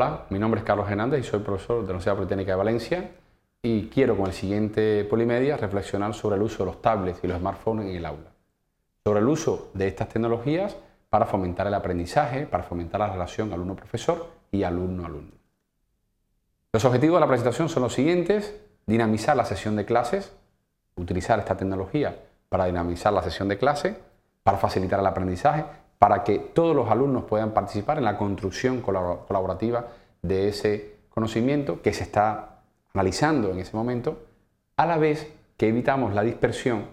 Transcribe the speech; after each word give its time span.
Hola, 0.00 0.26
mi 0.30 0.38
nombre 0.38 0.60
es 0.60 0.64
Carlos 0.64 0.88
Hernández 0.88 1.18
y 1.18 1.28
soy 1.28 1.40
profesor 1.40 1.78
de 1.78 1.88
la 1.88 1.94
Universidad 1.94 2.14
Politécnica 2.14 2.52
de 2.52 2.56
Valencia 2.56 3.10
y 3.60 3.88
quiero 3.88 4.16
con 4.16 4.26
el 4.26 4.32
siguiente 4.32 5.04
Polimedia 5.04 5.56
reflexionar 5.56 6.14
sobre 6.14 6.36
el 6.36 6.42
uso 6.42 6.58
de 6.58 6.66
los 6.66 6.80
tablets 6.80 7.18
y 7.24 7.26
los 7.26 7.40
smartphones 7.40 7.86
en 7.86 7.96
el 7.96 8.06
aula. 8.06 8.30
Sobre 9.02 9.18
el 9.18 9.26
uso 9.26 9.72
de 9.74 9.88
estas 9.88 10.08
tecnologías 10.08 10.76
para 11.10 11.26
fomentar 11.26 11.66
el 11.66 11.74
aprendizaje, 11.74 12.46
para 12.46 12.62
fomentar 12.62 13.00
la 13.00 13.10
relación 13.10 13.52
alumno-profesor 13.52 14.28
y 14.52 14.62
alumno-alumno. 14.62 15.32
Los 16.72 16.84
objetivos 16.84 17.16
de 17.16 17.20
la 17.20 17.26
presentación 17.26 17.68
son 17.68 17.82
los 17.82 17.92
siguientes, 17.92 18.54
dinamizar 18.86 19.36
la 19.36 19.46
sesión 19.46 19.74
de 19.74 19.84
clases, 19.84 20.32
utilizar 20.94 21.40
esta 21.40 21.56
tecnología 21.56 22.16
para 22.48 22.66
dinamizar 22.66 23.12
la 23.12 23.24
sesión 23.24 23.48
de 23.48 23.58
clase, 23.58 23.98
para 24.44 24.58
facilitar 24.58 25.00
el 25.00 25.06
aprendizaje, 25.06 25.64
para 25.98 26.24
que 26.24 26.38
todos 26.38 26.74
los 26.74 26.90
alumnos 26.90 27.24
puedan 27.24 27.52
participar 27.52 27.98
en 27.98 28.04
la 28.04 28.16
construcción 28.16 28.80
colaborativa 28.80 29.88
de 30.22 30.48
ese 30.48 30.96
conocimiento 31.08 31.82
que 31.82 31.92
se 31.92 32.04
está 32.04 32.60
analizando 32.94 33.50
en 33.50 33.58
ese 33.58 33.76
momento, 33.76 34.18
a 34.76 34.86
la 34.86 34.96
vez 34.96 35.32
que 35.56 35.68
evitamos 35.68 36.14
la 36.14 36.22
dispersión 36.22 36.86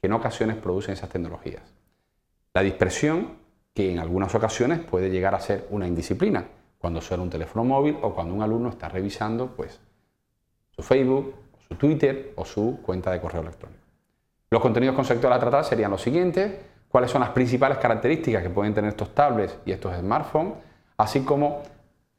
que 0.00 0.06
en 0.06 0.12
ocasiones 0.12 0.56
producen 0.56 0.94
esas 0.94 1.08
tecnologías. 1.08 1.62
La 2.54 2.62
dispersión 2.62 3.38
que 3.74 3.92
en 3.92 4.00
algunas 4.00 4.34
ocasiones 4.34 4.80
puede 4.80 5.10
llegar 5.10 5.34
a 5.34 5.40
ser 5.40 5.66
una 5.70 5.86
indisciplina, 5.86 6.44
cuando 6.78 7.00
suena 7.00 7.22
un 7.22 7.30
teléfono 7.30 7.64
móvil 7.64 7.96
o 8.02 8.14
cuando 8.14 8.34
un 8.34 8.42
alumno 8.42 8.70
está 8.70 8.88
revisando 8.88 9.48
pues, 9.48 9.80
su 10.70 10.82
Facebook, 10.82 11.34
su 11.68 11.74
Twitter 11.74 12.32
o 12.36 12.44
su 12.44 12.80
cuenta 12.82 13.12
de 13.12 13.20
correo 13.20 13.42
electrónico. 13.42 13.82
Los 14.50 14.62
contenidos 14.62 14.96
conceptuales 14.96 15.36
a 15.36 15.40
tratar 15.40 15.64
serían 15.64 15.90
los 15.90 16.00
siguientes, 16.00 16.52
cuáles 16.88 17.10
son 17.10 17.20
las 17.20 17.30
principales 17.30 17.78
características 17.78 18.42
que 18.42 18.50
pueden 18.50 18.74
tener 18.74 18.90
estos 18.90 19.14
tablets 19.14 19.58
y 19.64 19.72
estos 19.72 19.96
smartphones, 19.96 20.54
así 20.96 21.20
como 21.20 21.62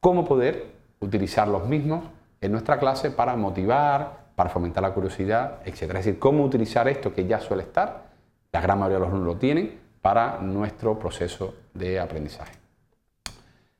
cómo 0.00 0.24
poder 0.24 0.66
utilizar 1.00 1.48
los 1.48 1.66
mismos 1.66 2.04
en 2.40 2.52
nuestra 2.52 2.78
clase 2.78 3.10
para 3.10 3.36
motivar, 3.36 4.20
para 4.34 4.50
fomentar 4.50 4.82
la 4.82 4.92
curiosidad, 4.92 5.58
etc. 5.64 5.82
Es 5.82 5.88
decir, 5.88 6.18
cómo 6.18 6.44
utilizar 6.44 6.88
esto 6.88 7.12
que 7.12 7.26
ya 7.26 7.40
suele 7.40 7.64
estar, 7.64 8.04
la 8.52 8.60
gran 8.60 8.78
mayoría 8.78 8.96
de 8.96 9.00
los 9.00 9.08
alumnos 9.10 9.34
lo 9.34 9.38
tienen, 9.38 9.78
para 10.00 10.38
nuestro 10.38 10.98
proceso 10.98 11.54
de 11.74 12.00
aprendizaje. 12.00 12.54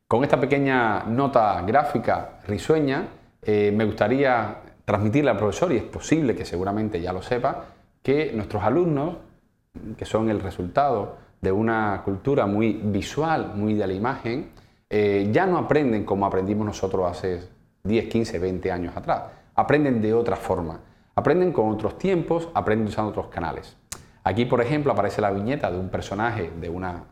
Con 0.06 0.22
esta 0.22 0.38
pequeña 0.38 1.04
nota 1.04 1.62
gráfica 1.62 2.40
risueña, 2.46 3.08
eh, 3.42 3.72
me 3.74 3.84
gustaría 3.84 4.56
transmitirle 4.84 5.30
al 5.30 5.38
profesor, 5.38 5.72
y 5.72 5.76
es 5.76 5.84
posible 5.84 6.34
que 6.34 6.44
seguramente 6.44 7.00
ya 7.00 7.12
lo 7.12 7.22
sepa, 7.22 7.64
que 8.02 8.32
nuestros 8.34 8.62
alumnos, 8.62 9.16
que 9.96 10.04
son 10.04 10.30
el 10.30 10.40
resultado 10.40 11.16
de 11.40 11.52
una 11.52 12.02
cultura 12.04 12.46
muy 12.46 12.72
visual, 12.72 13.52
muy 13.54 13.74
de 13.74 13.86
la 13.86 13.92
imagen, 13.92 14.50
eh, 14.88 15.28
ya 15.32 15.46
no 15.46 15.58
aprenden 15.58 16.04
como 16.04 16.26
aprendimos 16.26 16.66
nosotros 16.66 17.10
hace 17.10 17.48
10, 17.84 18.08
15, 18.08 18.38
20 18.38 18.72
años 18.72 18.96
atrás. 18.96 19.22
Aprenden 19.54 20.02
de 20.02 20.12
otra 20.12 20.36
forma. 20.36 20.80
Aprenden 21.14 21.52
con 21.52 21.70
otros 21.70 21.98
tiempos, 21.98 22.48
aprenden 22.54 22.88
usando 22.88 23.10
otros 23.10 23.28
canales. 23.28 23.76
Aquí, 24.24 24.44
por 24.44 24.60
ejemplo, 24.60 24.92
aparece 24.92 25.20
la 25.20 25.30
viñeta 25.30 25.70
de 25.70 25.78
un 25.78 25.88
personaje 25.88 26.50
de 26.60 26.68
una, 26.68 27.04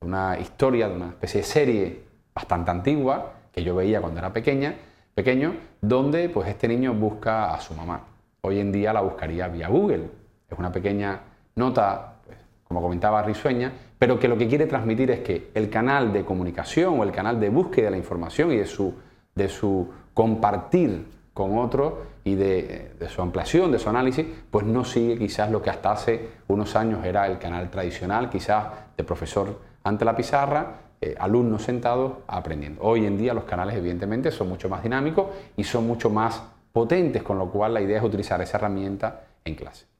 una 0.00 0.38
historia, 0.38 0.88
de 0.88 0.96
una 0.96 1.08
especie 1.08 1.40
de 1.40 1.46
serie 1.46 2.04
bastante 2.34 2.70
antigua 2.70 3.32
que 3.52 3.62
yo 3.62 3.74
veía 3.74 4.00
cuando 4.00 4.18
era 4.18 4.32
pequeña, 4.32 4.74
pequeño, 5.14 5.54
donde 5.80 6.28
pues 6.28 6.48
este 6.48 6.68
niño 6.68 6.94
busca 6.94 7.54
a 7.54 7.60
su 7.60 7.74
mamá. 7.74 8.04
Hoy 8.42 8.58
en 8.58 8.72
día 8.72 8.92
la 8.92 9.00
buscaría 9.00 9.48
vía 9.48 9.68
Google. 9.68 10.10
Es 10.48 10.58
una 10.58 10.72
pequeña 10.72 11.20
nota, 11.56 12.14
pues, 12.24 12.38
como 12.66 12.80
comentaba 12.80 13.22
risueña, 13.22 13.72
pero 13.98 14.18
que 14.18 14.28
lo 14.28 14.36
que 14.36 14.48
quiere 14.48 14.66
transmitir 14.66 15.10
es 15.10 15.20
que 15.20 15.50
el 15.54 15.70
canal 15.70 16.12
de 16.12 16.24
comunicación 16.24 16.98
o 16.98 17.04
el 17.04 17.12
canal 17.12 17.38
de 17.38 17.48
búsqueda 17.50 17.86
de 17.86 17.90
la 17.92 17.96
información 17.98 18.52
y 18.52 18.56
de 18.56 18.66
su, 18.66 18.94
de 19.34 19.48
su 19.48 19.88
compartir 20.14 21.06
con 21.34 21.58
otros 21.58 21.94
y 22.24 22.34
de, 22.34 22.92
su 23.08 23.22
ampliación, 23.22 23.72
de 23.72 23.78
su 23.78 23.88
análisis, 23.88 24.26
pues 24.50 24.66
no 24.66 24.84
sigue 24.84 25.18
quizás 25.18 25.50
lo 25.50 25.62
que 25.62 25.70
hasta 25.70 25.92
hace 25.92 26.28
unos 26.48 26.76
años 26.76 27.04
era 27.04 27.26
el 27.26 27.38
canal 27.38 27.70
tradicional, 27.70 28.28
quizás 28.28 28.66
de 28.96 29.04
profesor 29.04 29.58
ante 29.84 30.04
la 30.04 30.14
pizarra, 30.14 30.80
eh, 31.00 31.16
alumnos 31.18 31.62
sentados 31.62 32.12
aprendiendo. 32.28 32.82
Hoy 32.82 33.06
en 33.06 33.18
día 33.18 33.34
los 33.34 33.44
canales 33.44 33.76
evidentemente 33.76 34.30
son 34.30 34.48
mucho 34.48 34.68
más 34.68 34.82
dinámicos 34.82 35.26
y 35.56 35.64
son 35.64 35.86
mucho 35.86 36.10
más 36.10 36.42
potentes, 36.72 37.22
con 37.22 37.38
lo 37.38 37.50
cual 37.50 37.74
la 37.74 37.80
idea 37.80 37.98
es 37.98 38.04
utilizar 38.04 38.40
esa 38.40 38.58
herramienta 38.58 39.24
en 39.44 39.54
clase. 39.56 39.91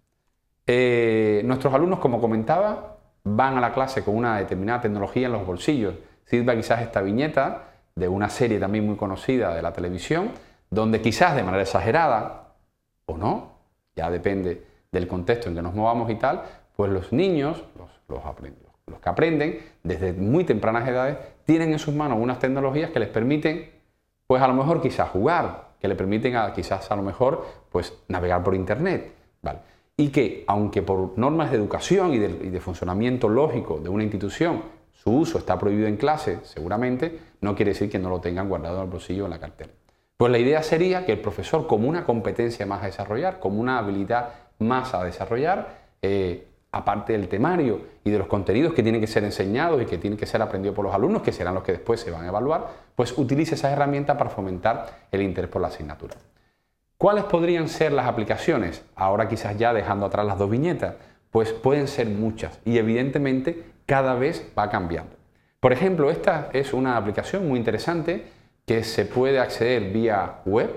Eh, 0.66 1.42
nuestros 1.44 1.72
alumnos, 1.74 1.98
como 1.98 2.20
comentaba, 2.20 2.96
van 3.24 3.56
a 3.56 3.60
la 3.60 3.72
clase 3.72 4.04
con 4.04 4.16
una 4.16 4.38
determinada 4.38 4.80
tecnología 4.82 5.26
en 5.26 5.32
los 5.32 5.46
bolsillos. 5.46 5.94
Sirva 6.24 6.54
quizás 6.54 6.80
esta 6.82 7.02
viñeta 7.02 7.64
de 7.94 8.08
una 8.08 8.28
serie 8.28 8.58
también 8.58 8.86
muy 8.86 8.96
conocida 8.96 9.54
de 9.54 9.62
la 9.62 9.72
televisión, 9.72 10.30
donde 10.70 11.00
quizás 11.00 11.34
de 11.36 11.42
manera 11.42 11.62
exagerada 11.62 12.54
o 13.06 13.16
no, 13.16 13.52
ya 13.94 14.10
depende 14.10 14.64
del 14.90 15.06
contexto 15.06 15.48
en 15.48 15.56
que 15.56 15.62
nos 15.62 15.74
movamos 15.74 16.10
y 16.10 16.14
tal, 16.14 16.42
pues 16.76 16.90
los 16.90 17.12
niños, 17.12 17.62
los, 17.76 17.90
los, 18.08 19.00
que 19.00 19.08
aprenden 19.08 19.60
desde 19.82 20.12
muy 20.12 20.44
tempranas 20.44 20.88
edades, 20.88 21.18
tienen 21.44 21.72
en 21.72 21.78
sus 21.78 21.94
manos 21.94 22.18
unas 22.20 22.38
tecnologías 22.38 22.90
que 22.90 23.00
les 23.00 23.08
permiten, 23.08 23.70
pues 24.26 24.42
a 24.42 24.48
lo 24.48 24.54
mejor 24.54 24.80
quizás 24.80 25.10
jugar, 25.10 25.72
que 25.80 25.88
le 25.88 25.94
permiten 25.94 26.34
quizás 26.54 26.90
a 26.90 26.96
lo 26.96 27.02
mejor 27.02 27.44
pues 27.70 27.92
navegar 28.08 28.42
por 28.42 28.54
internet, 28.54 29.12
¿vale? 29.42 29.58
Y 29.96 30.08
que 30.08 30.44
aunque 30.46 30.82
por 30.82 31.18
normas 31.18 31.50
de 31.50 31.56
educación 31.58 32.14
y 32.14 32.18
de, 32.18 32.60
funcionamiento 32.60 33.28
lógico 33.28 33.78
de 33.78 33.88
una 33.88 34.02
institución 34.02 34.62
su 34.92 35.10
uso 35.10 35.38
está 35.38 35.58
prohibido 35.58 35.88
en 35.88 35.96
clase, 35.96 36.38
seguramente, 36.44 37.18
no 37.40 37.56
quiere 37.56 37.72
decir 37.72 37.90
que 37.90 37.98
no 37.98 38.08
lo 38.08 38.20
tengan 38.20 38.48
guardado 38.48 38.76
en 38.76 38.84
el 38.84 38.90
bolsillo 38.90 39.24
o 39.24 39.26
en 39.26 39.32
la 39.32 39.40
cartera. 39.40 39.70
Pues 40.16 40.30
la 40.30 40.38
idea 40.38 40.62
sería 40.62 41.04
que 41.04 41.12
el 41.12 41.20
profesor, 41.20 41.66
como 41.66 41.88
una 41.88 42.04
competencia 42.04 42.64
más 42.66 42.82
a 42.82 42.86
desarrollar, 42.86 43.40
como 43.40 43.60
una 43.60 43.78
habilidad 43.78 44.28
más 44.60 44.94
a 44.94 45.02
desarrollar, 45.02 45.82
eh, 46.00 46.46
aparte 46.72 47.12
del 47.12 47.28
temario 47.28 47.80
y 48.02 48.10
de 48.10 48.18
los 48.18 48.26
contenidos 48.26 48.72
que 48.72 48.82
tienen 48.82 49.00
que 49.00 49.06
ser 49.06 49.24
enseñados 49.24 49.82
y 49.82 49.86
que 49.86 49.98
tienen 49.98 50.18
que 50.18 50.26
ser 50.26 50.40
aprendidos 50.40 50.74
por 50.74 50.84
los 50.84 50.94
alumnos, 50.94 51.22
que 51.22 51.32
serán 51.32 51.54
los 51.54 51.62
que 51.62 51.72
después 51.72 52.00
se 52.00 52.10
van 52.10 52.24
a 52.24 52.28
evaluar, 52.28 52.68
pues 52.96 53.16
utilice 53.18 53.56
esas 53.56 53.72
herramientas 53.72 54.16
para 54.16 54.30
fomentar 54.30 55.06
el 55.10 55.22
interés 55.22 55.50
por 55.50 55.60
la 55.60 55.68
asignatura. 55.68 56.14
¿Cuáles 57.02 57.24
podrían 57.24 57.66
ser 57.66 57.90
las 57.90 58.06
aplicaciones? 58.06 58.84
Ahora 58.94 59.26
quizás 59.26 59.58
ya 59.58 59.74
dejando 59.74 60.06
atrás 60.06 60.24
las 60.24 60.38
dos 60.38 60.48
viñetas, 60.48 60.94
pues 61.32 61.52
pueden 61.52 61.88
ser 61.88 62.06
muchas 62.06 62.60
y 62.64 62.78
evidentemente 62.78 63.64
cada 63.86 64.14
vez 64.14 64.48
va 64.56 64.70
cambiando. 64.70 65.16
Por 65.58 65.72
ejemplo, 65.72 66.12
esta 66.12 66.48
es 66.52 66.72
una 66.72 66.96
aplicación 66.96 67.48
muy 67.48 67.58
interesante 67.58 68.30
que 68.64 68.84
se 68.84 69.04
puede 69.04 69.40
acceder 69.40 69.92
vía 69.92 70.42
web, 70.44 70.70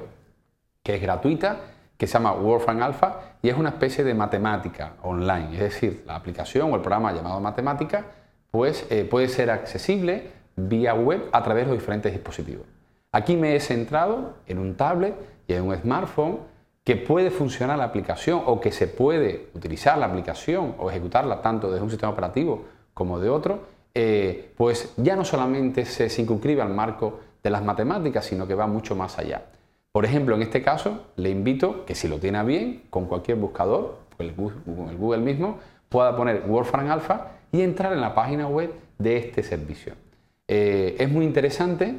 que 0.82 0.96
es 0.96 1.02
gratuita, 1.04 1.58
que 1.96 2.08
se 2.08 2.14
llama 2.14 2.32
Wolfram 2.32 2.82
Alpha 2.82 3.36
y 3.44 3.50
es 3.50 3.56
una 3.56 3.70
especie 3.70 4.04
de 4.04 4.16
matemática 4.16 4.94
online, 5.04 5.54
es 5.54 5.60
decir, 5.60 6.06
la 6.08 6.16
aplicación 6.16 6.72
o 6.72 6.76
el 6.76 6.82
programa 6.82 7.14
llamado 7.14 7.40
matemática 7.40 8.04
pues, 8.50 8.88
eh, 8.90 9.06
puede 9.06 9.28
ser 9.28 9.52
accesible 9.52 10.32
vía 10.56 10.96
web 10.96 11.30
a 11.32 11.44
través 11.44 11.66
de 11.66 11.74
los 11.74 11.80
diferentes 11.80 12.12
dispositivos. 12.12 12.66
Aquí 13.12 13.38
me 13.38 13.56
he 13.56 13.60
centrado 13.60 14.34
en 14.48 14.58
un 14.58 14.76
tablet 14.76 15.35
y 15.48 15.54
en 15.54 15.64
un 15.64 15.76
smartphone 15.76 16.40
que 16.84 16.96
puede 16.96 17.32
funcionar 17.32 17.78
la 17.78 17.86
aplicación 17.86 18.42
o 18.46 18.62
que 18.62 18.72
se 18.72 18.88
puede 18.88 19.48
utilizar 19.56 19.98
la 19.98 20.06
aplicación 20.06 20.76
o 20.78 20.90
ejecutarla 20.90 21.42
tanto 21.42 21.72
desde 21.72 21.84
un 21.84 21.90
sistema 21.90 22.12
operativo 22.12 22.66
como 22.94 23.20
de 23.20 23.30
otro, 23.30 23.60
eh, 23.94 24.52
pues 24.56 24.94
ya 24.98 25.16
no 25.16 25.26
solamente 25.26 25.86
se 25.86 26.10
circunscribe 26.10 26.62
al 26.62 26.70
marco 26.70 27.20
de 27.42 27.50
las 27.50 27.64
matemáticas, 27.64 28.26
sino 28.26 28.48
que 28.48 28.54
va 28.54 28.68
mucho 28.68 28.96
más 28.96 29.18
allá. 29.18 29.46
Por 29.92 30.06
ejemplo, 30.06 30.36
en 30.36 30.42
este 30.42 30.62
caso, 30.62 31.06
le 31.16 31.30
invito 31.30 31.86
que 31.86 31.96
si 31.96 32.08
lo 32.08 32.20
tiene 32.20 32.44
bien, 32.44 32.84
con 32.90 33.06
cualquier 33.06 33.38
buscador, 33.38 34.00
con 34.18 34.26
el 34.90 34.98
Google 34.98 35.20
mismo, 35.20 35.60
pueda 35.90 36.16
poner 36.16 36.42
Wolfram 36.42 36.92
Alpha 36.92 37.32
y 37.52 37.62
entrar 37.62 37.94
en 37.94 38.02
la 38.02 38.14
página 38.14 38.48
web 38.48 38.74
de 38.98 39.18
este 39.18 39.42
servicio. 39.42 39.94
Eh, 40.48 40.98
es 41.00 41.10
muy 41.10 41.26
interesante 41.26 41.96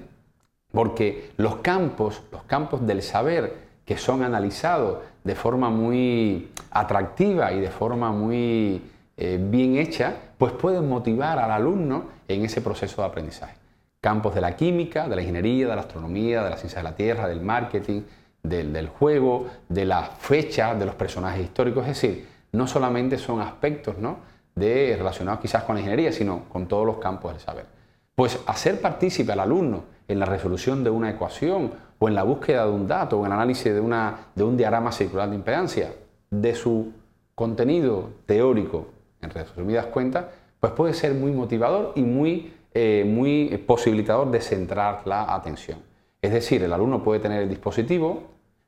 porque 0.77 1.31
los 1.39 1.57
campos, 1.57 2.23
los 2.31 2.43
campos 2.43 2.87
del 2.87 3.01
saber 3.01 3.55
que 3.87 3.97
son 3.97 4.23
analizados 4.23 4.99
de 5.25 5.35
forma 5.35 5.71
muy 5.71 6.51
atractiva 6.71 7.51
y 7.53 7.61
de 7.61 7.71
forma 7.71 8.13
muy 8.13 8.83
eh, 9.17 9.39
bien 9.41 9.79
hecha, 9.79 10.15
pues 10.37 10.53
pueden 10.53 10.87
motivar 10.87 11.39
al 11.39 11.51
alumno 11.51 12.05
en 12.29 12.45
ese 12.45 12.61
proceso 12.61 13.01
de 13.01 13.09
aprendizaje 13.09 13.55
campos 14.03 14.35
de 14.35 14.41
la 14.43 14.55
química, 14.55 15.09
de 15.09 15.17
la 15.17 15.23
ingeniería, 15.23 15.67
de 15.67 15.75
la 15.75 15.81
astronomía, 15.81 16.45
de 16.45 16.51
la 16.51 16.57
ciencia 16.59 16.79
de 16.79 16.85
la 16.85 16.95
Tierra, 16.95 17.27
del 17.27 17.41
marketing, 17.41 18.03
del, 18.43 18.87
juego, 18.87 19.47
de 19.69 19.85
las 19.87 20.11
fechas, 20.11 20.79
de 20.79 20.85
los 20.85 20.95
personajes 20.95 21.43
históricos. 21.43 21.89
Es 21.89 22.01
decir, 22.01 22.29
no 22.53 22.69
solamente 22.69 23.19
son 23.19 23.41
aspectos 23.41 23.99
¿no? 23.99 24.19
de, 24.55 24.95
relacionados 24.97 25.41
quizás 25.41 25.65
con 25.65 25.75
la 25.75 25.81
ingeniería, 25.81 26.13
sino 26.13 26.45
con 26.51 26.69
todos 26.69 26.87
los 26.87 26.99
campos 26.99 27.33
del 27.33 27.41
saber. 27.41 27.67
Pues 28.15 28.39
hacer 28.47 28.81
partícipe 28.81 29.33
al 29.33 29.41
alumno 29.41 29.96
en 30.09 30.19
la 30.19 30.27
resolución 30.27 30.85
de 30.85 30.91
una 30.91 31.11
ecuación 31.11 31.73
o 31.99 32.09
en 32.09 32.15
la 32.15 32.23
búsqueda 32.23 32.67
de 32.67 32.73
un 32.73 32.87
dato 32.87 33.19
o 33.19 33.21
en 33.21 33.27
el 33.27 33.33
análisis 33.33 33.73
de, 33.73 33.81
una, 33.81 34.29
de 34.35 34.45
un 34.45 34.57
diagrama 34.57 34.93
circular 34.93 35.29
de 35.31 35.37
impedancia, 35.37 35.93
de 36.31 36.55
su 36.55 36.93
contenido 37.35 38.11
teórico, 38.27 38.89
en 39.23 39.31
resumidas 39.31 39.87
cuentas, 39.87 40.27
pues 40.61 40.73
puede 40.73 40.95
ser 40.95 41.15
muy 41.15 41.33
motivador 41.33 41.93
y 41.95 42.03
muy 42.03 42.53
eh, 42.79 43.05
muy 43.07 43.57
posibilitador 43.67 44.31
de 44.31 44.39
centrar 44.43 45.01
la 45.07 45.35
atención. 45.35 45.79
Es 46.21 46.31
decir, 46.31 46.63
el 46.63 46.71
alumno 46.75 47.03
puede 47.03 47.21
tener 47.21 47.41
el 47.41 47.49
dispositivo, 47.49 48.25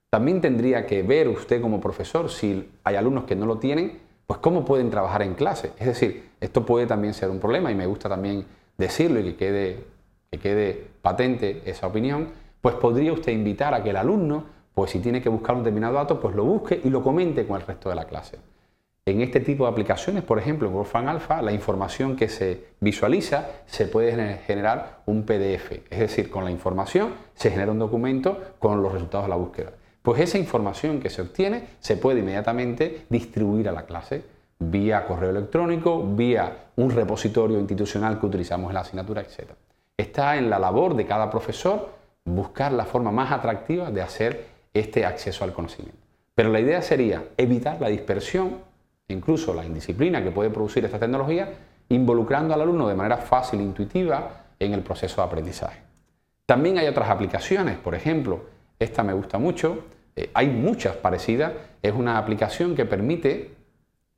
también 0.09 0.41
tendría 0.41 0.87
que 0.87 1.03
ver 1.03 1.29
usted 1.29 1.61
como 1.61 1.79
profesor 1.79 2.31
si 2.31 2.71
hay 2.85 2.97
alumnos 2.97 3.25
que 3.25 3.37
no 3.37 3.45
lo 3.45 3.59
tienen, 3.59 3.99
pues 4.27 4.41
cómo 4.41 4.65
pueden 4.65 4.89
trabajar 4.89 5.21
en 5.21 5.35
clase. 5.35 5.73
Es 5.79 5.89
decir, 5.89 6.31
esto 6.41 6.65
puede 6.65 6.87
también 6.87 7.13
ser 7.13 7.29
un 7.29 7.39
problema 7.39 7.71
y 7.71 7.75
me 7.75 7.85
gusta 7.85 8.09
también 8.09 8.47
decirlo 8.79 9.21
y 9.21 9.25
que 9.25 9.37
quede, 9.37 9.85
que 10.31 10.39
quede 10.39 10.89
patente 11.01 11.63
esa 11.65 11.87
opinión, 11.87 12.29
pues 12.61 12.75
podría 12.75 13.13
usted 13.13 13.33
invitar 13.33 13.73
a 13.73 13.83
que 13.83 13.91
el 13.91 13.97
alumno, 13.97 14.45
pues 14.75 14.91
si 14.91 15.01
tiene 15.01 15.23
que 15.23 15.29
buscar 15.29 15.57
un 15.57 15.63
determinado 15.63 15.95
dato, 15.95 16.21
pues 16.21 16.35
lo 16.35 16.45
busque 16.45 16.81
y 16.85 16.91
lo 16.91 17.03
comente 17.03 17.47
con 17.47 17.61
el 17.61 17.67
resto 17.67 17.89
de 17.89 17.95
la 17.95 18.05
clase. 18.05 18.39
En 19.07 19.23
este 19.23 19.41
tipo 19.41 19.65
de 19.65 19.71
aplicaciones, 19.71 20.23
por 20.23 20.39
ejemplo, 20.39 20.69
en 20.69 20.75
Wolfram 20.75 21.09
Alpha, 21.09 21.41
la 21.41 21.53
información 21.53 22.15
que 22.15 22.29
se 22.29 22.67
visualiza 22.79 23.47
se 23.65 23.87
puede 23.87 24.37
generar 24.47 25.01
un 25.07 25.23
PDF, 25.23 25.81
es 25.89 25.99
decir, 25.99 26.29
con 26.29 26.45
la 26.45 26.51
información 26.51 27.15
se 27.33 27.51
genera 27.51 27.73
un 27.73 27.79
documento 27.79 28.39
con 28.59 28.83
los 28.83 28.93
resultados 28.93 29.25
de 29.25 29.31
la 29.31 29.37
búsqueda. 29.37 29.73
Pues 30.03 30.21
esa 30.21 30.37
información 30.37 31.01
que 31.01 31.09
se 31.09 31.23
obtiene 31.23 31.69
se 31.81 31.97
puede 31.97 32.21
inmediatamente 32.21 33.07
distribuir 33.09 33.71
a 33.71 33.73
la 33.73 33.87
clase 33.87 34.25
vía 34.59 35.07
correo 35.07 35.31
electrónico, 35.31 36.03
vía 36.03 36.67
un 36.77 36.91
repositorio 36.91 37.59
institucional 37.59 38.21
que 38.21 38.27
utilizamos 38.27 38.69
en 38.69 38.75
la 38.75 38.81
asignatura, 38.81 39.23
etc. 39.23 39.53
Está 39.99 40.37
en 40.37 40.49
la 40.49 40.61
labor 40.61 40.95
de 40.95 41.07
cada 41.07 41.29
profesor 41.29 41.91
buscar 42.25 42.73
la 42.73 42.85
forma 42.85 43.11
más 43.11 43.33
atractiva 43.33 43.91
de 43.91 44.01
hacer 44.01 44.47
este 44.73 45.05
acceso 45.05 45.43
al 45.45 45.53
conocimiento. 45.53 45.99
Pero 46.35 46.51
la 46.51 46.61
idea 46.61 46.81
sería 46.83 47.25
evitar 47.37 47.81
la 47.81 47.89
dispersión, 47.89 48.59
incluso 49.09 49.53
la 49.53 49.65
indisciplina 49.65 50.23
que 50.23 50.31
puede 50.31 50.51
producir 50.51 50.85
esta 50.85 51.01
tecnología, 51.01 51.53
involucrando 51.89 52.55
al 52.55 52.61
alumno 52.61 52.87
de 52.87 52.95
manera 52.95 53.17
fácil 53.17 53.59
e 53.59 53.65
intuitiva 53.65 54.45
en 54.59 54.73
el 54.73 54.83
proceso 54.83 55.21
de 55.21 55.27
aprendizaje. 55.27 55.81
También 56.47 56.79
hay 56.79 56.87
otras 56.87 57.11
aplicaciones, 57.11 57.77
por 57.77 57.97
ejemplo, 57.97 58.45
esta 58.79 59.03
me 59.03 59.13
gusta 59.13 59.39
mucho, 59.39 59.85
eh, 60.15 60.31
hay 60.33 60.49
muchas 60.49 60.95
parecidas, 60.95 61.53
es 61.83 61.93
una 61.93 62.19
aplicación 62.19 62.77
que 62.77 62.85
permite 62.85 63.51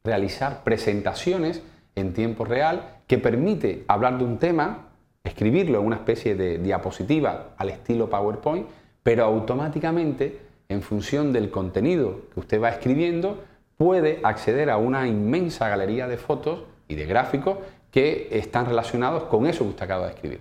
realizar 0.05 0.63
presentaciones 0.63 1.63
en 1.95 2.13
tiempo 2.13 2.45
real, 2.45 2.99
que 3.07 3.19
permite 3.19 3.85
hablar 3.89 4.19
de 4.19 4.25
un 4.25 4.39
tema, 4.39 4.90
escribirlo 5.25 5.81
en 5.81 5.87
una 5.87 5.97
especie 5.97 6.35
de 6.35 6.59
diapositiva 6.59 7.51
al 7.57 7.71
estilo 7.71 8.09
PowerPoint, 8.09 8.67
pero 9.03 9.25
automáticamente, 9.25 10.41
en 10.69 10.83
función 10.83 11.33
del 11.33 11.51
contenido 11.51 12.21
que 12.33 12.41
usted 12.41 12.63
va 12.63 12.71
escribiendo, 12.71 13.39
puede 13.77 14.21
acceder 14.23 14.71
a 14.71 14.77
una 14.77 15.07
inmensa 15.07 15.69
galería 15.69 16.07
de 16.07 16.17
fotos 16.17 16.65
y 16.89 16.95
de 16.95 17.07
gráficos 17.07 17.59
que 17.91 18.29
están 18.31 18.67
relacionados 18.67 19.25
con 19.25 19.47
eso 19.47 19.65
que 19.65 19.71
usted 19.71 19.85
acaba 19.85 20.07
de 20.07 20.13
escribir. 20.13 20.41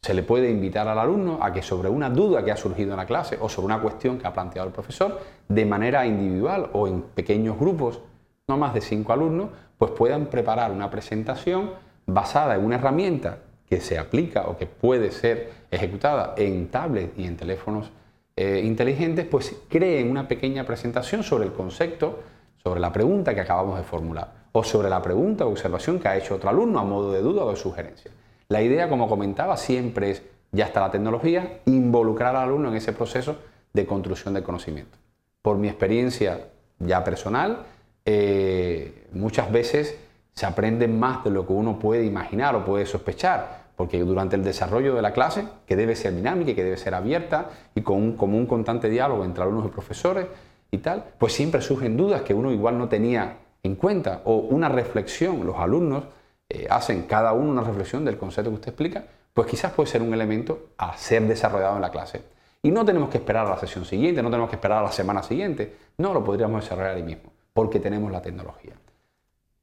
Se 0.00 0.14
le 0.14 0.24
puede 0.24 0.50
invitar 0.50 0.88
al 0.88 0.98
alumno 0.98 1.38
a 1.40 1.52
que 1.52 1.62
sobre 1.62 1.88
una 1.88 2.10
duda 2.10 2.44
que 2.44 2.50
ha 2.50 2.56
surgido 2.56 2.90
en 2.90 2.96
la 2.96 3.06
clase 3.06 3.38
o 3.40 3.48
sobre 3.48 3.66
una 3.66 3.80
cuestión 3.80 4.18
que 4.18 4.26
ha 4.26 4.32
planteado 4.32 4.66
el 4.66 4.74
profesor, 4.74 5.20
de 5.48 5.64
manera 5.64 6.04
individual 6.04 6.70
o 6.72 6.88
en 6.88 7.02
pequeños 7.02 7.56
grupos, 7.56 8.00
no 8.48 8.56
más 8.58 8.74
de 8.74 8.80
cinco 8.80 9.12
alumnos, 9.12 9.50
pues 9.78 9.92
puedan 9.92 10.26
preparar 10.26 10.72
una 10.72 10.90
presentación 10.90 11.70
basada 12.06 12.56
en 12.56 12.64
una 12.64 12.76
herramienta 12.76 13.38
que 13.72 13.80
se 13.80 13.98
aplica 13.98 14.42
o 14.48 14.58
que 14.58 14.66
puede 14.66 15.10
ser 15.10 15.50
ejecutada 15.70 16.34
en 16.36 16.68
tablets 16.68 17.18
y 17.18 17.24
en 17.24 17.38
teléfonos 17.38 17.90
eh, 18.36 18.60
inteligentes, 18.62 19.24
pues 19.24 19.56
creen 19.70 20.10
una 20.10 20.28
pequeña 20.28 20.66
presentación 20.66 21.22
sobre 21.22 21.46
el 21.46 21.54
concepto, 21.54 22.20
sobre 22.62 22.80
la 22.80 22.92
pregunta 22.92 23.34
que 23.34 23.40
acabamos 23.40 23.78
de 23.78 23.84
formular 23.84 24.30
o 24.52 24.62
sobre 24.62 24.90
la 24.90 25.00
pregunta 25.00 25.46
o 25.46 25.50
observación 25.50 25.98
que 25.98 26.08
ha 26.08 26.18
hecho 26.18 26.34
otro 26.34 26.50
alumno 26.50 26.80
a 26.80 26.84
modo 26.84 27.12
de 27.12 27.22
duda 27.22 27.44
o 27.44 27.50
de 27.50 27.56
sugerencia. 27.56 28.10
La 28.48 28.60
idea, 28.60 28.90
como 28.90 29.08
comentaba, 29.08 29.56
siempre 29.56 30.10
es, 30.10 30.22
ya 30.50 30.66
está 30.66 30.80
la 30.80 30.90
tecnología, 30.90 31.60
involucrar 31.64 32.36
al 32.36 32.48
alumno 32.48 32.68
en 32.68 32.74
ese 32.74 32.92
proceso 32.92 33.38
de 33.72 33.86
construcción 33.86 34.34
de 34.34 34.42
conocimiento. 34.42 34.98
Por 35.40 35.56
mi 35.56 35.68
experiencia 35.68 36.48
ya 36.78 37.02
personal, 37.02 37.64
eh, 38.04 39.06
muchas 39.12 39.50
veces 39.50 39.96
se 40.34 40.44
aprende 40.44 40.88
más 40.88 41.24
de 41.24 41.30
lo 41.30 41.46
que 41.46 41.54
uno 41.54 41.78
puede 41.78 42.04
imaginar 42.04 42.54
o 42.54 42.66
puede 42.66 42.84
sospechar, 42.84 43.61
porque 43.76 44.00
durante 44.00 44.36
el 44.36 44.44
desarrollo 44.44 44.94
de 44.94 45.02
la 45.02 45.12
clase, 45.12 45.46
que 45.66 45.76
debe 45.76 45.96
ser 45.96 46.14
dinámica 46.14 46.50
y 46.50 46.54
que 46.54 46.64
debe 46.64 46.76
ser 46.76 46.94
abierta 46.94 47.50
y 47.74 47.82
con 47.82 47.96
un, 47.96 48.16
como 48.16 48.36
un 48.36 48.46
constante 48.46 48.88
diálogo 48.88 49.24
entre 49.24 49.42
alumnos 49.42 49.66
y 49.66 49.70
profesores 49.70 50.26
y 50.70 50.78
tal, 50.78 51.04
pues 51.18 51.32
siempre 51.32 51.60
surgen 51.60 51.96
dudas 51.96 52.22
que 52.22 52.34
uno 52.34 52.52
igual 52.52 52.78
no 52.78 52.88
tenía 52.88 53.38
en 53.62 53.76
cuenta 53.76 54.22
o 54.24 54.36
una 54.36 54.68
reflexión, 54.68 55.46
los 55.46 55.56
alumnos 55.56 56.04
eh, 56.48 56.66
hacen 56.68 57.04
cada 57.04 57.32
uno 57.32 57.50
una 57.50 57.62
reflexión 57.62 58.04
del 58.04 58.18
concepto 58.18 58.50
que 58.50 58.56
usted 58.56 58.68
explica, 58.68 59.04
pues 59.32 59.48
quizás 59.48 59.72
puede 59.72 59.88
ser 59.88 60.02
un 60.02 60.12
elemento 60.12 60.70
a 60.76 60.96
ser 60.96 61.22
desarrollado 61.26 61.76
en 61.76 61.82
la 61.82 61.90
clase. 61.90 62.22
Y 62.62 62.70
no 62.70 62.84
tenemos 62.84 63.08
que 63.08 63.18
esperar 63.18 63.46
a 63.46 63.50
la 63.50 63.58
sesión 63.58 63.84
siguiente, 63.84 64.22
no 64.22 64.30
tenemos 64.30 64.50
que 64.50 64.56
esperar 64.56 64.78
a 64.78 64.82
la 64.82 64.92
semana 64.92 65.22
siguiente, 65.22 65.74
no, 65.98 66.12
lo 66.12 66.22
podríamos 66.22 66.62
desarrollar 66.62 66.96
ahí 66.96 67.02
mismo, 67.02 67.32
porque 67.52 67.80
tenemos 67.80 68.12
la 68.12 68.22
tecnología. 68.22 68.74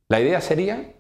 La 0.08 0.20
idea 0.20 0.42
sería 0.42 0.94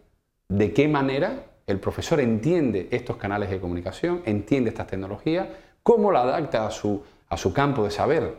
de 0.47 0.73
qué 0.73 0.87
manera 0.87 1.45
el 1.71 1.79
profesor 1.79 2.19
entiende 2.19 2.87
estos 2.91 3.17
canales 3.17 3.49
de 3.49 3.59
comunicación, 3.59 4.21
entiende 4.25 4.69
estas 4.69 4.87
tecnologías, 4.87 5.47
cómo 5.83 6.11
la 6.11 6.23
adapta 6.23 6.65
a 6.65 6.71
su, 6.71 7.03
a 7.29 7.37
su 7.37 7.53
campo 7.53 7.83
de 7.83 7.91
saber. 7.91 8.35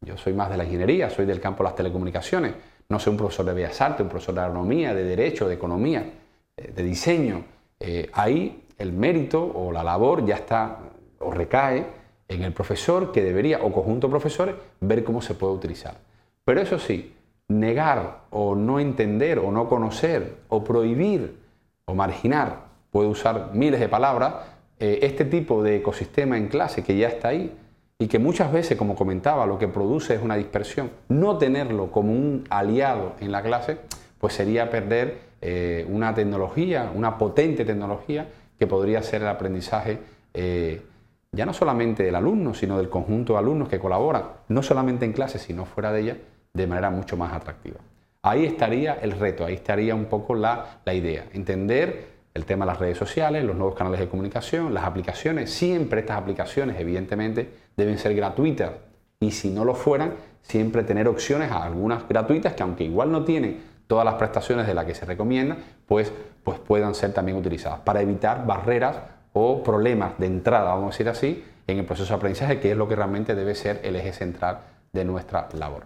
Yo 0.00 0.16
soy 0.16 0.32
más 0.32 0.50
de 0.50 0.56
la 0.56 0.64
ingeniería, 0.64 1.10
soy 1.10 1.26
del 1.26 1.40
campo 1.40 1.62
de 1.62 1.68
las 1.68 1.76
telecomunicaciones, 1.76 2.54
no 2.88 2.98
soy 2.98 3.12
un 3.12 3.18
profesor 3.18 3.46
de 3.46 3.52
Bellas 3.52 3.80
Artes, 3.80 4.00
un 4.00 4.08
profesor 4.08 4.34
de 4.34 4.40
agronomía, 4.40 4.94
de 4.94 5.04
derecho, 5.04 5.46
de 5.46 5.54
economía. 5.54 6.10
Eh, 6.56 6.72
de 6.74 6.82
diseño, 6.82 7.44
eh, 7.78 8.10
ahí 8.12 8.64
el 8.78 8.92
mérito 8.92 9.42
o 9.42 9.72
la 9.72 9.82
labor 9.82 10.24
ya 10.24 10.36
está 10.36 10.78
o 11.18 11.30
recae 11.30 11.86
en 12.28 12.42
el 12.42 12.52
profesor 12.52 13.12
que 13.12 13.22
debería, 13.22 13.58
o 13.62 13.72
conjunto 13.72 14.06
de 14.06 14.10
profesores, 14.10 14.54
ver 14.80 15.04
cómo 15.04 15.20
se 15.20 15.34
puede 15.34 15.54
utilizar. 15.54 15.96
Pero 16.44 16.60
eso 16.60 16.78
sí, 16.78 17.14
negar 17.48 18.22
o 18.30 18.54
no 18.54 18.78
entender 18.78 19.38
o 19.38 19.50
no 19.50 19.68
conocer 19.68 20.38
o 20.48 20.62
prohibir 20.62 21.36
o 21.84 21.94
marginar, 21.94 22.69
puede 22.90 23.08
usar 23.08 23.50
miles 23.54 23.80
de 23.80 23.88
palabras, 23.88 24.34
eh, 24.78 25.00
este 25.02 25.24
tipo 25.24 25.62
de 25.62 25.76
ecosistema 25.76 26.36
en 26.36 26.48
clase 26.48 26.82
que 26.82 26.96
ya 26.96 27.08
está 27.08 27.28
ahí 27.28 27.54
y 27.98 28.08
que 28.08 28.18
muchas 28.18 28.50
veces, 28.50 28.78
como 28.78 28.94
comentaba, 28.94 29.46
lo 29.46 29.58
que 29.58 29.68
produce 29.68 30.14
es 30.14 30.22
una 30.22 30.36
dispersión, 30.36 30.90
no 31.08 31.36
tenerlo 31.38 31.90
como 31.90 32.12
un 32.12 32.44
aliado 32.48 33.14
en 33.20 33.30
la 33.30 33.42
clase, 33.42 33.78
pues 34.18 34.34
sería 34.34 34.70
perder 34.70 35.18
eh, 35.42 35.86
una 35.88 36.14
tecnología, 36.14 36.90
una 36.94 37.18
potente 37.18 37.64
tecnología 37.64 38.28
que 38.58 38.66
podría 38.66 39.02
ser 39.02 39.22
el 39.22 39.28
aprendizaje 39.28 39.98
eh, 40.34 40.82
ya 41.32 41.46
no 41.46 41.52
solamente 41.52 42.02
del 42.02 42.14
alumno, 42.14 42.54
sino 42.54 42.76
del 42.76 42.88
conjunto 42.88 43.34
de 43.34 43.38
alumnos 43.38 43.68
que 43.68 43.78
colaboran, 43.78 44.24
no 44.48 44.62
solamente 44.62 45.04
en 45.04 45.12
clase, 45.12 45.38
sino 45.38 45.64
fuera 45.64 45.92
de 45.92 46.00
ella, 46.00 46.16
de 46.52 46.66
manera 46.66 46.90
mucho 46.90 47.16
más 47.16 47.32
atractiva. 47.32 47.78
Ahí 48.22 48.44
estaría 48.44 48.94
el 48.94 49.12
reto, 49.12 49.44
ahí 49.44 49.54
estaría 49.54 49.94
un 49.94 50.06
poco 50.06 50.34
la, 50.34 50.80
la 50.84 50.92
idea, 50.92 51.26
entender 51.32 52.09
el 52.34 52.44
tema 52.44 52.64
de 52.64 52.72
las 52.72 52.78
redes 52.78 52.98
sociales, 52.98 53.44
los 53.44 53.56
nuevos 53.56 53.74
canales 53.74 54.00
de 54.00 54.08
comunicación, 54.08 54.72
las 54.72 54.84
aplicaciones, 54.84 55.50
siempre 55.50 56.00
estas 56.00 56.18
aplicaciones 56.18 56.78
evidentemente 56.78 57.50
deben 57.76 57.98
ser 57.98 58.14
gratuitas 58.14 58.70
y 59.18 59.32
si 59.32 59.50
no 59.50 59.64
lo 59.64 59.74
fueran, 59.74 60.14
siempre 60.42 60.84
tener 60.84 61.08
opciones 61.08 61.50
algunas 61.50 62.08
gratuitas 62.08 62.54
que 62.54 62.62
aunque 62.62 62.84
igual 62.84 63.12
no 63.12 63.24
tienen 63.24 63.60
todas 63.86 64.04
las 64.04 64.14
prestaciones 64.14 64.66
de 64.66 64.74
las 64.74 64.84
que 64.84 64.94
se 64.94 65.04
recomienda, 65.04 65.56
pues, 65.86 66.12
pues 66.44 66.58
puedan 66.58 66.94
ser 66.94 67.12
también 67.12 67.36
utilizadas 67.36 67.80
para 67.80 68.00
evitar 68.00 68.46
barreras 68.46 68.98
o 69.32 69.62
problemas 69.62 70.18
de 70.18 70.26
entrada, 70.26 70.74
vamos 70.74 70.94
a 70.94 70.98
decir 70.98 71.08
así, 71.08 71.44
en 71.66 71.78
el 71.78 71.84
proceso 71.84 72.08
de 72.08 72.16
aprendizaje, 72.16 72.60
que 72.60 72.70
es 72.70 72.76
lo 72.76 72.88
que 72.88 72.96
realmente 72.96 73.34
debe 73.34 73.54
ser 73.54 73.80
el 73.82 73.96
eje 73.96 74.12
central 74.12 74.60
de 74.92 75.04
nuestra 75.04 75.48
labor. 75.54 75.84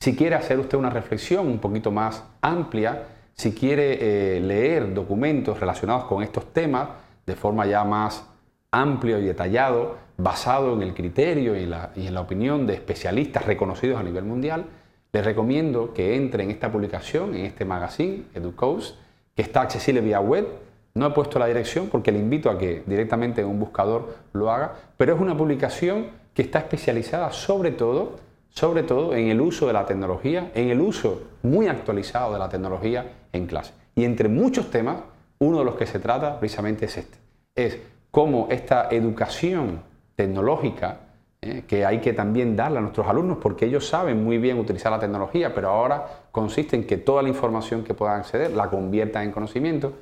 Si 0.00 0.14
quiere 0.14 0.36
hacer 0.36 0.58
usted 0.58 0.78
una 0.78 0.90
reflexión 0.90 1.46
un 1.46 1.58
poquito 1.58 1.90
más 1.90 2.22
amplia, 2.40 3.02
si 3.36 3.52
quiere 3.52 4.36
eh, 4.36 4.40
leer 4.40 4.94
documentos 4.94 5.60
relacionados 5.60 6.04
con 6.04 6.22
estos 6.22 6.52
temas 6.52 6.88
de 7.26 7.36
forma 7.36 7.66
ya 7.66 7.84
más 7.84 8.24
amplio 8.70 9.18
y 9.18 9.24
detallado, 9.24 9.96
basado 10.16 10.72
en 10.72 10.82
el 10.82 10.94
criterio 10.94 11.54
y, 11.54 11.66
la, 11.66 11.90
y 11.94 12.06
en 12.06 12.14
la 12.14 12.22
opinión 12.22 12.66
de 12.66 12.74
especialistas 12.74 13.44
reconocidos 13.44 14.00
a 14.00 14.02
nivel 14.02 14.24
mundial, 14.24 14.64
les 15.12 15.24
recomiendo 15.24 15.92
que 15.92 16.16
entre 16.16 16.44
en 16.44 16.50
esta 16.50 16.70
publicación, 16.70 17.34
en 17.34 17.46
este 17.46 17.64
magazine, 17.64 18.24
EduCoast, 18.34 18.96
que 19.34 19.42
está 19.42 19.60
accesible 19.62 20.00
vía 20.00 20.20
web. 20.20 20.46
No 20.94 21.06
he 21.06 21.10
puesto 21.10 21.38
la 21.38 21.46
dirección 21.46 21.88
porque 21.88 22.10
le 22.10 22.18
invito 22.18 22.50
a 22.50 22.58
que 22.58 22.82
directamente 22.86 23.42
en 23.42 23.48
un 23.48 23.60
buscador 23.60 24.16
lo 24.32 24.50
haga, 24.50 24.74
pero 24.96 25.14
es 25.14 25.20
una 25.20 25.36
publicación 25.36 26.06
que 26.32 26.42
está 26.42 26.60
especializada 26.60 27.32
sobre 27.32 27.70
todo, 27.70 28.18
sobre 28.50 28.82
todo 28.82 29.14
en 29.14 29.28
el 29.28 29.40
uso 29.40 29.66
de 29.66 29.74
la 29.74 29.84
tecnología, 29.84 30.50
en 30.54 30.70
el 30.70 30.80
uso 30.80 31.22
muy 31.42 31.66
actualizado 31.66 32.32
de 32.32 32.38
la 32.38 32.48
tecnología 32.48 33.06
en 33.36 33.46
clase. 33.46 33.72
Y 33.94 34.04
entre 34.04 34.28
muchos 34.28 34.70
temas, 34.70 34.98
uno 35.38 35.58
de 35.58 35.64
los 35.64 35.76
que 35.76 35.86
se 35.86 35.98
trata 35.98 36.38
precisamente 36.38 36.86
es 36.86 36.96
este, 36.96 37.18
es 37.54 37.78
cómo 38.10 38.48
esta 38.50 38.88
educación 38.90 39.80
tecnológica 40.14 41.00
¿eh? 41.42 41.64
que 41.66 41.84
hay 41.84 42.00
que 42.00 42.12
también 42.12 42.56
darle 42.56 42.78
a 42.78 42.80
nuestros 42.80 43.06
alumnos 43.06 43.38
porque 43.40 43.66
ellos 43.66 43.86
saben 43.86 44.24
muy 44.24 44.38
bien 44.38 44.58
utilizar 44.58 44.90
la 44.92 44.98
tecnología, 44.98 45.54
pero 45.54 45.70
ahora 45.70 46.06
consiste 46.30 46.76
en 46.76 46.86
que 46.86 46.96
toda 46.96 47.22
la 47.22 47.28
información 47.28 47.84
que 47.84 47.94
puedan 47.94 48.20
acceder 48.20 48.52
la 48.52 48.68
conviertan 48.68 49.24
en 49.24 49.32
conocimiento, 49.32 49.92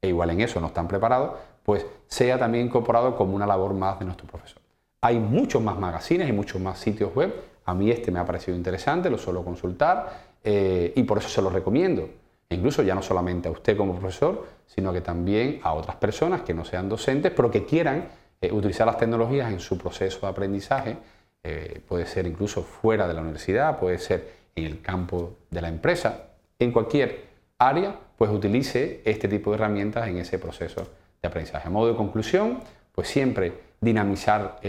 e 0.00 0.08
igual 0.08 0.30
en 0.30 0.40
eso 0.40 0.60
no 0.60 0.68
están 0.68 0.88
preparados, 0.88 1.32
pues 1.62 1.84
sea 2.06 2.38
también 2.38 2.66
incorporado 2.66 3.16
como 3.16 3.34
una 3.34 3.46
labor 3.46 3.74
más 3.74 3.98
de 3.98 4.06
nuestro 4.06 4.26
profesor. 4.26 4.62
Hay 5.00 5.18
muchos 5.18 5.62
más 5.62 5.78
magazines 5.78 6.28
y 6.28 6.32
muchos 6.32 6.60
más 6.60 6.78
sitios 6.78 7.14
web. 7.14 7.34
A 7.64 7.74
mí 7.74 7.90
este 7.90 8.10
me 8.10 8.18
ha 8.18 8.24
parecido 8.24 8.56
interesante, 8.56 9.10
lo 9.10 9.18
suelo 9.18 9.44
consultar 9.44 10.28
eh, 10.42 10.92
y 10.96 11.02
por 11.02 11.18
eso 11.18 11.28
se 11.28 11.42
lo 11.42 11.50
recomiendo. 11.50 12.08
E 12.50 12.54
incluso 12.54 12.82
ya 12.82 12.94
no 12.94 13.02
solamente 13.02 13.48
a 13.48 13.50
usted 13.50 13.76
como 13.76 13.98
profesor, 13.98 14.46
sino 14.66 14.92
que 14.92 15.00
también 15.00 15.60
a 15.62 15.74
otras 15.74 15.96
personas 15.96 16.42
que 16.42 16.54
no 16.54 16.64
sean 16.64 16.88
docentes, 16.88 17.32
pero 17.32 17.50
que 17.50 17.64
quieran 17.64 18.08
eh, 18.40 18.52
utilizar 18.52 18.86
las 18.86 18.96
tecnologías 18.96 19.50
en 19.50 19.60
su 19.60 19.76
proceso 19.76 20.20
de 20.20 20.26
aprendizaje. 20.28 20.96
Eh, 21.42 21.80
puede 21.86 22.06
ser 22.06 22.26
incluso 22.26 22.62
fuera 22.62 23.06
de 23.06 23.14
la 23.14 23.20
universidad, 23.20 23.78
puede 23.78 23.98
ser 23.98 24.38
en 24.54 24.64
el 24.64 24.80
campo 24.80 25.36
de 25.50 25.60
la 25.60 25.68
empresa, 25.68 26.24
en 26.58 26.72
cualquier 26.72 27.28
área, 27.58 27.94
pues 28.16 28.30
utilice 28.30 29.02
este 29.04 29.28
tipo 29.28 29.50
de 29.50 29.56
herramientas 29.56 30.08
en 30.08 30.18
ese 30.18 30.38
proceso 30.38 30.88
de 31.22 31.28
aprendizaje. 31.28 31.68
A 31.68 31.70
modo 31.70 31.88
de 31.88 31.96
conclusión, 31.96 32.60
pues 32.92 33.08
siempre 33.08 33.52
dinamizar 33.80 34.60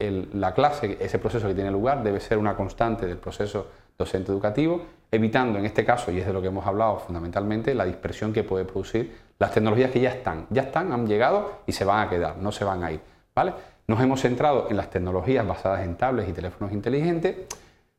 la 0.00 0.54
clase, 0.54 0.96
ese 1.00 1.18
proceso 1.18 1.46
que 1.46 1.54
tiene 1.54 1.70
lugar, 1.70 2.02
debe 2.02 2.20
ser 2.20 2.38
una 2.38 2.56
constante 2.56 3.06
del 3.06 3.18
proceso 3.18 3.68
docente 3.98 4.30
educativo, 4.30 4.80
evitando 5.10 5.58
en 5.58 5.66
este 5.66 5.84
caso, 5.84 6.12
y 6.12 6.20
es 6.20 6.26
de 6.26 6.32
lo 6.32 6.40
que 6.40 6.46
hemos 6.46 6.64
hablado 6.64 6.98
fundamentalmente, 7.00 7.74
la 7.74 7.84
dispersión 7.84 8.32
que 8.32 8.44
puede 8.44 8.64
producir 8.64 9.12
las 9.40 9.52
tecnologías 9.52 9.90
que 9.90 10.00
ya 10.00 10.10
están, 10.10 10.46
ya 10.50 10.62
están, 10.62 10.92
han 10.92 11.06
llegado 11.06 11.62
y 11.66 11.72
se 11.72 11.84
van 11.84 12.06
a 12.06 12.10
quedar, 12.10 12.36
no 12.38 12.52
se 12.52 12.64
van 12.64 12.84
a 12.84 12.92
ir. 12.92 13.00
¿vale? 13.34 13.52
Nos 13.88 14.00
hemos 14.00 14.20
centrado 14.20 14.68
en 14.70 14.76
las 14.76 14.88
tecnologías 14.88 15.44
basadas 15.46 15.84
en 15.84 15.96
tablets 15.96 16.28
y 16.28 16.32
teléfonos 16.32 16.72
inteligentes. 16.72 17.36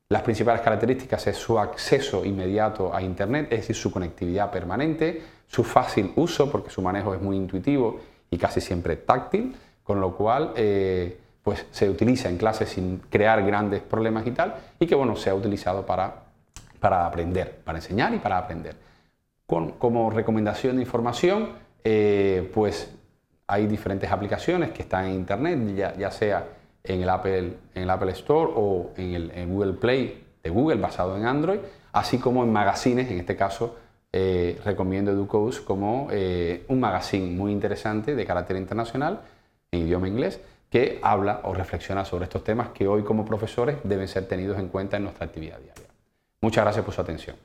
Las 0.10 0.22
principales 0.22 0.62
características 0.62 1.28
es 1.28 1.38
su 1.38 1.60
acceso 1.60 2.24
inmediato 2.24 2.96
a 2.96 3.02
Internet, 3.02 3.48
es 3.52 3.60
decir, 3.60 3.76
su 3.76 3.92
conectividad 3.92 4.50
permanente, 4.52 5.22
su 5.48 5.66
fácil 5.66 6.14
uso, 6.16 6.50
porque 6.50 6.70
su 6.70 6.82
manejo 6.82 7.14
es 7.14 7.22
muy 7.22 7.36
intuitivo 7.36 8.00
y 8.32 8.38
casi 8.38 8.62
siempre 8.62 8.96
táctil, 8.96 9.56
con 9.84 10.00
lo 10.00 10.16
cual 10.16 10.54
eh, 10.56 11.20
pues 11.50 11.66
se 11.72 11.90
utiliza 11.90 12.30
en 12.30 12.38
clases 12.38 12.70
sin 12.70 13.00
crear 13.10 13.44
grandes 13.44 13.82
problemas 13.82 14.28
y 14.28 14.30
tal, 14.30 14.54
y 14.80 14.86
que 14.86 14.94
bueno, 14.94 15.16
se 15.16 15.32
ha 15.32 15.34
utilizado 15.34 15.84
para, 15.84 16.14
para 16.80 17.08
aprender, 17.08 17.62
para 17.64 17.80
enseñar 17.80 18.14
y 18.14 18.20
para 18.20 18.38
aprender. 18.38 18.76
Como 19.48 20.12
recomendación 20.12 20.76
de 20.76 20.84
información, 20.84 21.50
eh, 21.84 22.48
pues 22.54 22.94
hay 23.48 23.66
diferentes 23.66 24.12
aplicaciones 24.12 24.70
que 24.70 24.84
están 24.84 25.06
en 25.06 25.14
Internet, 25.14 25.76
ya, 25.76 25.96
ya 25.98 26.12
sea 26.12 26.46
en 26.84 27.02
el, 27.02 27.10
Apple, 27.10 27.54
en 27.74 27.82
el 27.82 27.90
Apple 27.90 28.12
Store 28.12 28.52
o 28.56 28.92
en 28.96 29.32
el 29.32 29.48
Google 29.48 29.74
Play 29.74 30.24
de 30.44 30.52
Google 30.52 30.80
basado 30.80 31.18
en 31.18 31.26
Android, 31.26 31.62
así 31.94 32.20
como 32.20 32.44
en 32.44 32.54
magazines, 32.54 33.10
en 33.10 33.18
este 33.18 33.36
caso 33.36 33.76
eh, 34.14 34.62
recomiendo 34.64 35.10
Educos 35.10 35.62
como 35.62 36.10
eh, 36.12 36.64
un 36.68 36.80
magazine 36.80 37.36
muy 37.36 37.52
interesante 37.52 38.14
de 38.14 38.24
carácter 38.24 38.58
internacional 38.58 39.22
en 39.72 39.80
idioma 39.88 40.08
inglés 40.08 40.40
que 40.70 41.00
habla 41.02 41.42
o 41.44 41.54
reflexiona 41.54 42.06
sobre 42.06 42.26
estos 42.26 42.44
temas 42.44 42.70
que 42.70 42.88
hoy 42.88 43.04
como 43.04 43.26
profesores 43.26 43.78
deben 43.84 44.08
ser 44.08 44.28
tenidos 44.28 44.60
en 44.60 44.68
cuenta 44.68 44.98
en 44.98 45.04
nuestra 45.04 45.26
actividad 45.26 45.60
diaria. 45.60 45.86
Muchas 46.42 46.64
gracias 46.64 46.86
por 46.86 46.94
su 46.94 47.02
atención. 47.02 47.36